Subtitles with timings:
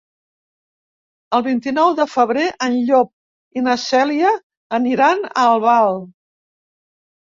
[1.39, 4.33] El vint-i-nou de febrer en Llop i na Cèlia
[4.81, 6.01] aniran a Albal.